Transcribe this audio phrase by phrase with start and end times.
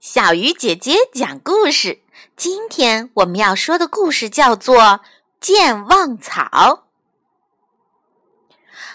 [0.00, 2.00] 小鱼姐姐讲故事。
[2.34, 4.78] 今天我们要说的故事叫做
[5.42, 6.42] 《健忘草》。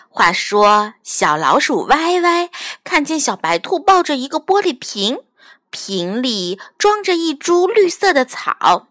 [0.09, 2.49] 话说，小老鼠歪歪
[2.83, 5.19] 看见小白兔抱着一个玻璃瓶，
[5.69, 8.87] 瓶里装着一株绿色的草。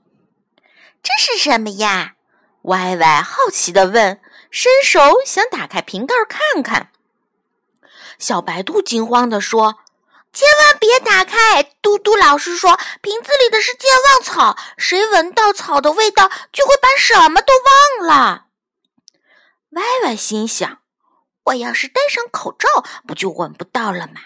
[1.02, 2.14] 这是什么呀？
[2.62, 4.20] 歪歪好奇地问，
[4.52, 6.90] 伸手想打开瓶盖看看。
[8.20, 9.80] 小白兔惊慌地说。
[10.36, 11.62] 千万别打开！
[11.80, 18.48] 嘟嘟老师说，瓶子里的是健忘草，谁闻到草的味道，就会把什么都忘了。
[19.70, 20.80] 歪歪心想：
[21.44, 22.68] 我要是戴上口罩，
[23.08, 24.20] 不就闻不到了吗？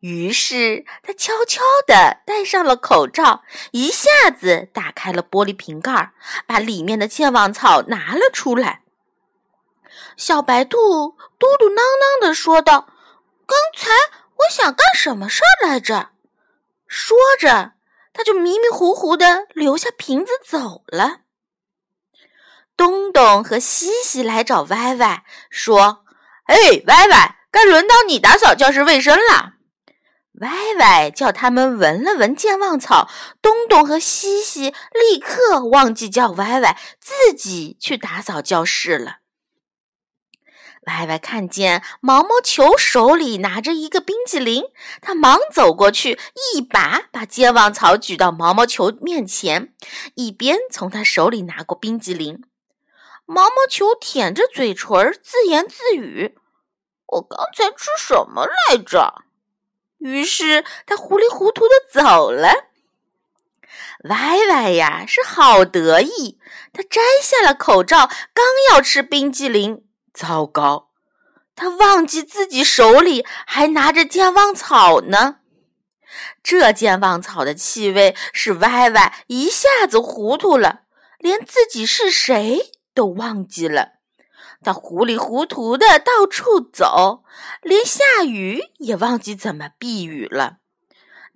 [0.00, 6.12] 于是他悄悄地戴上了口罩，一下子打开了玻璃瓶盖，
[6.46, 8.82] 把里面的健忘草拿了出来。
[10.18, 12.88] 小白兔嘟嘟囔囔地说道
[13.48, 13.88] ：“刚才。”
[14.62, 16.10] 想干什么事儿来着？
[16.86, 17.72] 说着，
[18.12, 21.22] 他就迷迷糊糊的留下瓶子走了。
[22.76, 26.04] 东东和西西来找歪歪，说
[26.46, 26.56] ：“哎，
[26.86, 29.54] 歪歪，该轮到你打扫教室卫生了。”
[30.40, 33.10] 歪歪叫他们闻了闻健忘草，
[33.42, 39.21] 东东和西西立刻忘记叫歪歪，自己去打扫教室了。
[40.86, 44.64] 歪歪看见毛毛球手里拿着一个冰激凌，
[45.00, 46.18] 他忙走过去，
[46.54, 49.72] 一把把健忘草举到毛毛球面前，
[50.16, 52.42] 一边从他手里拿过冰激凌。
[53.24, 56.36] 毛毛球舔着嘴唇，自言自语
[57.06, 59.22] ：“我刚才吃什么来着？”
[59.98, 62.48] 于是他糊里糊涂的走了。
[64.08, 66.40] 歪歪呀，是好得意，
[66.72, 69.84] 他摘下了口罩，刚要吃冰激凌。
[70.12, 70.90] 糟糕，
[71.54, 75.36] 他忘记自己手里还拿着健忘草呢。
[76.42, 80.82] 这健忘草的气味使歪歪一下子糊涂了，
[81.18, 83.92] 连自己是谁都忘记了。
[84.62, 87.24] 他糊里糊涂的到处走，
[87.62, 90.58] 连下雨也忘记怎么避雨了。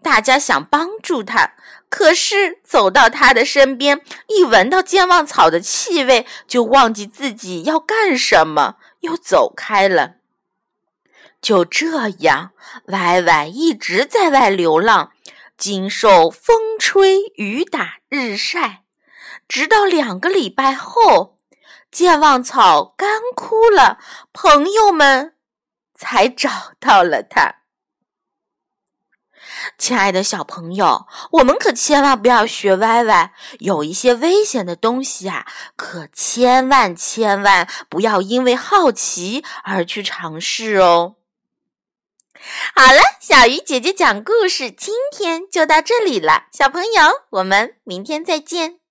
[0.03, 1.53] 大家想帮助他，
[1.89, 10.17] 可是走到他的身边，一闻到健忘草的气味，就忘记自己要干什么，又走开了。
[11.41, 12.53] 就这样，
[12.87, 15.13] 歪歪一直在外流浪，
[15.57, 18.83] 经受风吹雨打日晒，
[19.49, 21.37] 直到两个礼拜后，
[21.91, 23.99] 健忘草干枯了，
[24.33, 25.35] 朋友们
[25.95, 27.57] 才找到了他。
[29.79, 35.47] 亲爱的小朋友，我们可千万不要学歪歪，有一些危险的东西啊，
[35.77, 41.17] 可千万千万不要因为好奇而去尝试哦。
[42.75, 48.86] 好了，小鱼姐姐讲故事，今天就到这里了，小朋友，我们明天再见。